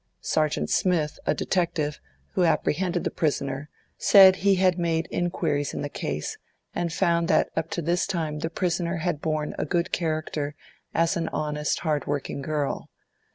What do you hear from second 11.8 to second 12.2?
hard